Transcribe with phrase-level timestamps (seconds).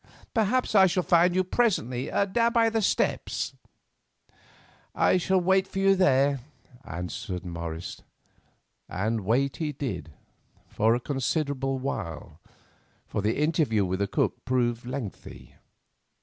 [0.33, 3.53] Perhaps I shall find you presently by the steps."
[4.95, 6.39] "I will wait for you there,"
[6.83, 8.01] answered Morris.
[8.89, 10.11] And wait he did,
[10.67, 12.39] for a considerable while,
[13.05, 15.53] for the interview with the cook proved lengthy.